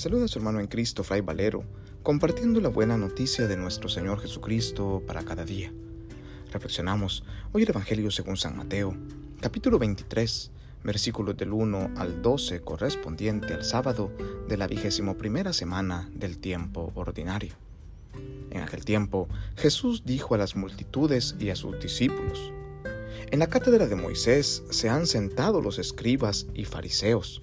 Saluda 0.00 0.24
a 0.24 0.28
su 0.28 0.38
hermano 0.38 0.60
en 0.60 0.66
Cristo, 0.66 1.04
Fray 1.04 1.20
Valero, 1.20 1.62
compartiendo 2.02 2.58
la 2.62 2.70
buena 2.70 2.96
noticia 2.96 3.46
de 3.46 3.58
nuestro 3.58 3.90
Señor 3.90 4.18
Jesucristo 4.18 5.02
para 5.06 5.22
cada 5.24 5.44
día. 5.44 5.74
Reflexionamos 6.50 7.22
hoy 7.52 7.64
el 7.64 7.68
Evangelio 7.68 8.10
según 8.10 8.38
San 8.38 8.56
Mateo, 8.56 8.96
capítulo 9.42 9.78
23, 9.78 10.52
versículos 10.84 11.36
del 11.36 11.52
1 11.52 11.90
al 11.98 12.22
12 12.22 12.62
correspondiente 12.62 13.52
al 13.52 13.62
sábado 13.62 14.10
de 14.48 14.56
la 14.56 14.66
vigésimo 14.68 15.18
primera 15.18 15.52
semana 15.52 16.08
del 16.14 16.38
tiempo 16.38 16.92
ordinario. 16.94 17.52
En 18.48 18.62
aquel 18.62 18.86
tiempo, 18.86 19.28
Jesús 19.54 20.04
dijo 20.06 20.34
a 20.34 20.38
las 20.38 20.56
multitudes 20.56 21.36
y 21.38 21.50
a 21.50 21.56
sus 21.56 21.78
discípulos, 21.78 22.54
En 23.30 23.38
la 23.38 23.48
cátedra 23.48 23.86
de 23.86 23.96
Moisés 23.96 24.62
se 24.70 24.88
han 24.88 25.06
sentado 25.06 25.60
los 25.60 25.78
escribas 25.78 26.46
y 26.54 26.64
fariseos. 26.64 27.42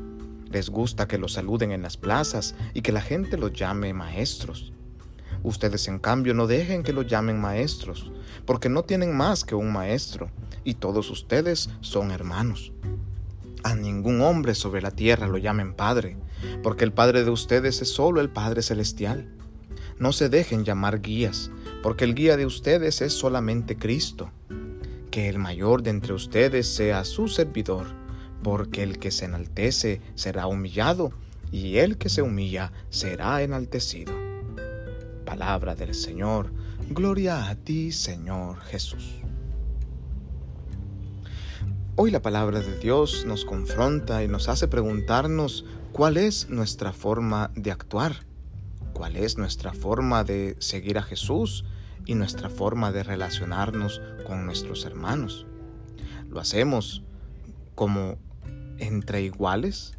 Les 0.51 0.69
gusta 0.69 1.07
que 1.07 1.17
los 1.17 1.33
saluden 1.33 1.71
en 1.71 1.81
las 1.81 1.97
plazas 1.97 2.55
y 2.73 2.81
que 2.81 2.91
la 2.91 3.01
gente 3.01 3.37
los 3.37 3.53
llame 3.53 3.93
maestros. 3.93 4.73
Ustedes 5.43 5.87
en 5.87 5.97
cambio 5.97 6.33
no 6.33 6.45
dejen 6.45 6.83
que 6.83 6.93
los 6.93 7.07
llamen 7.07 7.39
maestros, 7.39 8.11
porque 8.45 8.69
no 8.69 8.83
tienen 8.83 9.15
más 9.15 9.43
que 9.43 9.55
un 9.55 9.71
maestro, 9.71 10.29
y 10.63 10.75
todos 10.75 11.09
ustedes 11.09 11.69
son 11.79 12.11
hermanos. 12.11 12.73
A 13.63 13.75
ningún 13.75 14.21
hombre 14.21 14.53
sobre 14.55 14.81
la 14.81 14.91
tierra 14.91 15.27
lo 15.27 15.37
llamen 15.37 15.73
Padre, 15.73 16.17
porque 16.61 16.83
el 16.83 16.93
Padre 16.93 17.23
de 17.23 17.31
ustedes 17.31 17.81
es 17.81 17.89
solo 17.89 18.21
el 18.21 18.29
Padre 18.29 18.61
Celestial. 18.61 19.33
No 19.97 20.11
se 20.11 20.29
dejen 20.29 20.63
llamar 20.63 21.01
guías, 21.01 21.49
porque 21.81 22.03
el 22.03 22.13
guía 22.13 22.37
de 22.37 22.45
ustedes 22.45 23.01
es 23.01 23.13
solamente 23.13 23.77
Cristo. 23.77 24.31
Que 25.09 25.29
el 25.29 25.39
mayor 25.39 25.81
de 25.81 25.91
entre 25.91 26.13
ustedes 26.13 26.67
sea 26.67 27.03
su 27.03 27.27
servidor, 27.27 28.00
porque 28.43 28.83
el 28.83 28.99
que 28.99 29.11
se 29.11 29.25
enaltece 29.25 30.01
será 30.15 30.47
humillado, 30.47 31.11
y 31.51 31.77
el 31.77 31.97
que 31.97 32.09
se 32.09 32.21
humilla 32.21 32.71
será 32.89 33.41
enaltecido. 33.41 34.13
Palabra 35.25 35.75
del 35.75 35.93
Señor, 35.93 36.51
gloria 36.89 37.49
a 37.49 37.55
ti, 37.55 37.91
Señor 37.91 38.59
Jesús. 38.61 39.15
Hoy 41.95 42.09
la 42.09 42.21
palabra 42.21 42.61
de 42.61 42.79
Dios 42.79 43.25
nos 43.25 43.45
confronta 43.45 44.23
y 44.23 44.27
nos 44.27 44.47
hace 44.47 44.67
preguntarnos 44.67 45.65
cuál 45.91 46.17
es 46.17 46.49
nuestra 46.49 46.93
forma 46.93 47.51
de 47.55 47.71
actuar 47.71 48.31
cuál 49.01 49.17
es 49.17 49.37
nuestra 49.37 49.73
forma 49.73 50.23
de 50.23 50.55
seguir 50.59 50.99
a 50.99 51.01
Jesús 51.01 51.65
y 52.05 52.13
nuestra 52.13 52.49
forma 52.49 52.91
de 52.91 53.01
relacionarnos 53.01 53.99
con 54.27 54.45
nuestros 54.45 54.85
hermanos. 54.85 55.47
¿Lo 56.29 56.39
hacemos 56.39 57.03
como 57.75 58.19
entre 58.81 59.21
iguales? 59.21 59.97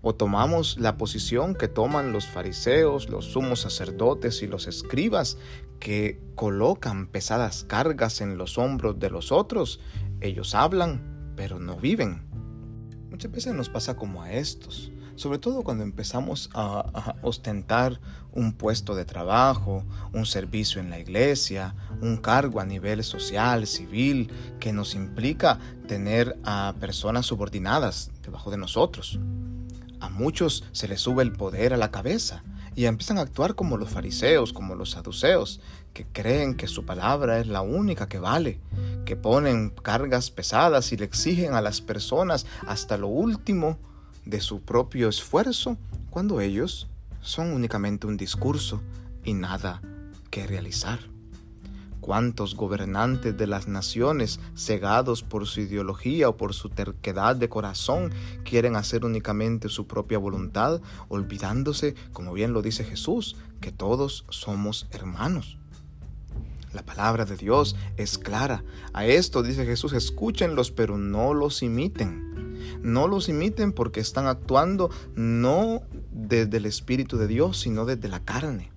¿O 0.00 0.14
tomamos 0.16 0.78
la 0.78 0.96
posición 0.96 1.54
que 1.54 1.68
toman 1.68 2.10
los 2.12 2.26
fariseos, 2.26 3.08
los 3.08 3.26
sumos 3.26 3.60
sacerdotes 3.60 4.42
y 4.42 4.48
los 4.48 4.66
escribas 4.66 5.38
que 5.78 6.20
colocan 6.34 7.06
pesadas 7.06 7.64
cargas 7.64 8.20
en 8.20 8.36
los 8.36 8.58
hombros 8.58 8.98
de 8.98 9.10
los 9.10 9.30
otros? 9.30 9.78
Ellos 10.20 10.56
hablan, 10.56 11.32
pero 11.36 11.60
no 11.60 11.76
viven. 11.76 12.22
Muchas 13.10 13.30
veces 13.30 13.54
nos 13.54 13.68
pasa 13.68 13.94
como 13.94 14.22
a 14.22 14.32
estos 14.32 14.90
sobre 15.22 15.38
todo 15.38 15.62
cuando 15.62 15.84
empezamos 15.84 16.50
a, 16.52 17.14
ostentar 17.22 18.00
un 18.32 18.52
puesto 18.52 18.96
de 18.96 19.04
trabajo, 19.04 19.84
un 20.12 20.26
servicio 20.26 20.80
en 20.80 20.90
la 20.90 20.98
iglesia, 20.98 21.76
un 22.00 22.16
cargo 22.16 22.58
a 22.58 22.66
nivel 22.66 23.04
social, 23.04 23.68
civil, 23.68 24.32
que 24.58 24.72
nos 24.72 24.96
implica 24.96 25.60
tener 25.86 26.36
a 26.42 26.74
personas 26.80 27.26
subordinadas 27.26 28.10
debajo 28.22 28.50
de 28.50 28.56
nosotros. 28.56 29.20
A 30.00 30.08
muchos 30.08 30.64
se 30.72 30.88
les 30.88 31.00
sube 31.00 31.22
el 31.22 31.30
poder 31.30 31.72
a 31.72 31.76
la 31.76 31.92
cabeza 31.92 32.42
y 32.74 32.86
empiezan 32.86 33.18
a 33.18 33.20
actuar 33.20 33.54
como 33.54 33.76
los 33.76 33.90
fariseos, 33.90 34.52
como 34.52 34.74
los 34.74 34.90
saduceos, 34.90 35.60
que 35.92 36.04
creen 36.04 36.56
que 36.56 36.66
su 36.66 36.84
palabra 36.84 37.38
es 37.38 37.46
la 37.46 37.60
única 37.60 38.08
que 38.08 38.18
vale, 38.18 38.58
que 39.04 39.14
ponen 39.14 39.70
cargas 39.70 40.32
pesadas 40.32 40.90
y 40.90 40.96
le 40.96 41.04
exigen 41.04 41.54
a 41.54 41.60
las 41.60 41.80
personas 41.80 42.44
hasta 42.66 42.96
lo 42.96 43.06
último 43.06 43.78
de 44.24 44.40
su 44.40 44.60
propio 44.60 45.08
esfuerzo 45.08 45.76
cuando 46.10 46.40
ellos 46.40 46.88
son 47.20 47.52
únicamente 47.52 48.06
un 48.06 48.16
discurso 48.16 48.82
y 49.24 49.34
nada 49.34 49.80
que 50.30 50.46
realizar. 50.46 51.00
¿Cuántos 52.00 52.56
gobernantes 52.56 53.36
de 53.36 53.46
las 53.46 53.68
naciones, 53.68 54.40
cegados 54.56 55.22
por 55.22 55.46
su 55.46 55.60
ideología 55.60 56.28
o 56.28 56.36
por 56.36 56.52
su 56.52 56.68
terquedad 56.68 57.36
de 57.36 57.48
corazón, 57.48 58.10
quieren 58.44 58.74
hacer 58.74 59.04
únicamente 59.04 59.68
su 59.68 59.86
propia 59.86 60.18
voluntad, 60.18 60.80
olvidándose, 61.08 61.94
como 62.12 62.32
bien 62.32 62.52
lo 62.52 62.60
dice 62.60 62.82
Jesús, 62.82 63.36
que 63.60 63.70
todos 63.70 64.24
somos 64.30 64.88
hermanos? 64.90 65.58
La 66.72 66.82
palabra 66.84 67.24
de 67.24 67.36
Dios 67.36 67.76
es 67.96 68.18
clara. 68.18 68.64
A 68.94 69.06
esto 69.06 69.44
dice 69.44 69.64
Jesús, 69.64 69.92
escúchenlos, 69.92 70.72
pero 70.72 70.98
no 70.98 71.34
los 71.34 71.62
imiten. 71.62 72.31
No 72.82 73.08
los 73.08 73.28
imiten 73.28 73.72
porque 73.72 74.00
están 74.00 74.26
actuando 74.26 74.90
no 75.14 75.82
desde 76.10 76.58
el 76.58 76.66
Espíritu 76.66 77.16
de 77.18 77.26
Dios, 77.26 77.58
sino 77.60 77.84
desde 77.84 78.08
la 78.08 78.20
carne. 78.20 78.70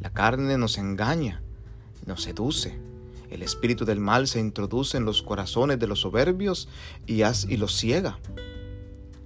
La 0.00 0.10
carne 0.10 0.58
nos 0.58 0.78
engaña, 0.78 1.42
nos 2.06 2.22
seduce. 2.22 2.78
El 3.30 3.42
espíritu 3.42 3.84
del 3.84 4.00
mal 4.00 4.28
se 4.28 4.38
introduce 4.38 4.96
en 4.96 5.04
los 5.04 5.22
corazones 5.22 5.78
de 5.78 5.86
los 5.86 6.00
soberbios 6.00 6.68
y, 7.06 7.22
y 7.22 7.56
los 7.56 7.76
ciega. 7.76 8.18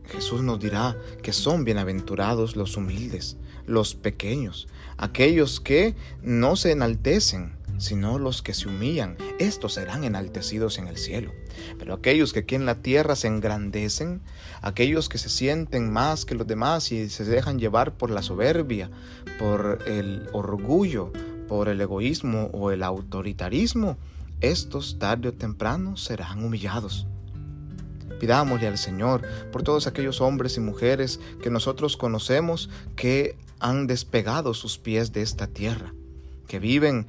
Jesús 0.07 0.41
nos 0.43 0.59
dirá 0.59 0.97
que 1.23 1.33
son 1.33 1.65
bienaventurados 1.65 2.57
los 2.57 2.77
humildes, 2.77 3.37
los 3.67 3.95
pequeños, 3.95 4.69
aquellos 4.97 5.61
que 5.61 5.95
no 6.23 6.57
se 6.57 6.73
enaltecen, 6.73 7.58
sino 7.79 8.19
los 8.19 8.43
que 8.43 8.55
se 8.55 8.69
humillan, 8.69 9.17
estos 9.39 9.75
serán 9.75 10.05
enaltecidos 10.05 10.79
en 10.79 10.89
el 10.89 10.99
cielo. 10.99 11.33
Pero 11.79 11.95
aquellos 11.95 12.33
que 12.33 12.41
aquí 12.41 12.57
en 12.57 12.67
la 12.67 12.83
tierra 12.83 13.17
se 13.17 13.29
engrandecen, 13.29 14.21
aquellos 14.61 15.09
que 15.09 15.19
se 15.19 15.29
sienten 15.29 15.93
más 15.93 16.25
que 16.25 16.35
los 16.35 16.47
demás 16.47 16.93
y 16.93 17.09
se 17.09 17.25
dejan 17.25 17.59
llevar 17.59 17.97
por 17.97 18.11
la 18.11 18.23
soberbia, 18.23 18.91
por 19.39 19.79
el 19.87 20.29
orgullo, 20.33 21.13
por 21.47 21.69
el 21.69 21.81
egoísmo 21.81 22.51
o 22.53 22.71
el 22.71 22.83
autoritarismo, 22.83 23.97
estos 24.41 24.99
tarde 24.99 25.29
o 25.29 25.33
temprano 25.33 25.97
serán 25.97 26.45
humillados. 26.45 27.07
Pidámosle 28.21 28.67
al 28.67 28.79
Señor 28.79 29.23
por 29.53 29.63
todos 29.63 29.87
aquellos 29.87 30.21
hombres 30.21 30.57
y 30.57 30.61
mujeres 30.61 31.21
que 31.41 31.51
nosotros 31.51 31.97
conocemos 31.97 32.69
que 32.97 33.37
han 33.61 33.87
despegado 33.87 34.55
sus 34.55 34.79
pies 34.79 35.13
de 35.13 35.23
esta 35.23 35.47
tierra 35.47 35.93
que 36.49 36.59
viven 36.59 37.07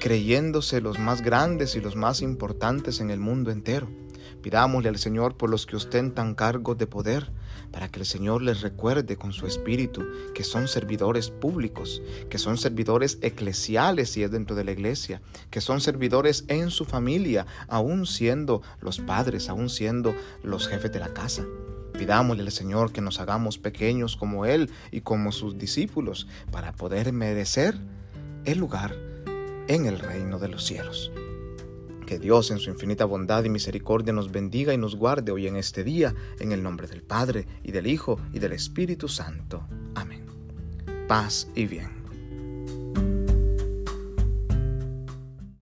creyéndose 0.00 0.80
los 0.80 0.98
más 0.98 1.22
grandes 1.22 1.76
y 1.76 1.80
los 1.80 1.94
más 1.94 2.22
importantes 2.22 3.00
en 3.00 3.10
el 3.10 3.20
mundo 3.20 3.50
entero. 3.50 3.88
Pidámosle 4.42 4.88
al 4.88 4.98
Señor 4.98 5.36
por 5.36 5.50
los 5.50 5.66
que 5.66 5.76
ostentan 5.76 6.34
cargos 6.34 6.78
de 6.78 6.86
poder, 6.86 7.30
para 7.72 7.88
que 7.88 8.00
el 8.00 8.06
Señor 8.06 8.42
les 8.42 8.62
recuerde 8.62 9.16
con 9.16 9.32
su 9.32 9.46
espíritu 9.46 10.04
que 10.34 10.44
son 10.44 10.68
servidores 10.68 11.30
públicos, 11.30 12.02
que 12.30 12.38
son 12.38 12.56
servidores 12.56 13.18
eclesiales 13.20 14.10
si 14.10 14.22
es 14.22 14.30
dentro 14.30 14.56
de 14.56 14.64
la 14.64 14.72
iglesia, 14.72 15.20
que 15.50 15.60
son 15.60 15.80
servidores 15.80 16.44
en 16.48 16.70
su 16.70 16.84
familia, 16.84 17.46
aún 17.68 18.06
siendo 18.06 18.62
los 18.80 19.00
padres, 19.00 19.48
aún 19.48 19.68
siendo 19.68 20.14
los 20.42 20.68
jefes 20.68 20.92
de 20.92 21.00
la 21.00 21.12
casa. 21.12 21.44
Pidámosle 21.98 22.44
al 22.44 22.52
Señor 22.52 22.92
que 22.92 23.00
nos 23.00 23.18
hagamos 23.18 23.58
pequeños 23.58 24.16
como 24.16 24.46
Él 24.46 24.70
y 24.92 25.00
como 25.00 25.32
sus 25.32 25.58
discípulos, 25.58 26.28
para 26.52 26.72
poder 26.72 27.12
merecer 27.12 27.76
el 28.52 28.58
lugar 28.58 28.96
en 29.68 29.84
el 29.84 29.98
reino 29.98 30.38
de 30.38 30.48
los 30.48 30.64
cielos. 30.64 31.12
Que 32.06 32.18
Dios 32.18 32.50
en 32.50 32.58
su 32.58 32.70
infinita 32.70 33.04
bondad 33.04 33.44
y 33.44 33.50
misericordia 33.50 34.14
nos 34.14 34.32
bendiga 34.32 34.72
y 34.72 34.78
nos 34.78 34.96
guarde 34.96 35.32
hoy 35.32 35.46
en 35.46 35.56
este 35.56 35.84
día, 35.84 36.14
en 36.40 36.52
el 36.52 36.62
nombre 36.62 36.86
del 36.86 37.02
Padre, 37.02 37.46
y 37.62 37.72
del 37.72 37.86
Hijo, 37.86 38.18
y 38.32 38.38
del 38.38 38.52
Espíritu 38.52 39.06
Santo. 39.06 39.66
Amén. 39.94 40.24
Paz 41.06 41.48
y 41.54 41.66
bien. 41.66 41.97